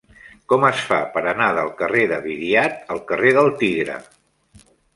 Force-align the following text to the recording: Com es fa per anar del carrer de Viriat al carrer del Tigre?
Com 0.53 0.63
es 0.69 0.79
fa 0.91 0.97
per 1.17 1.21
anar 1.31 1.49
del 1.59 1.69
carrer 1.83 2.07
de 2.13 2.19
Viriat 2.25 2.81
al 2.95 3.05
carrer 3.13 3.37
del 3.39 3.53
Tigre? 3.63 4.03